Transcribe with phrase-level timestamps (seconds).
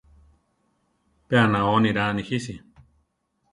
[1.27, 2.55] Pe anao niraa nijisi.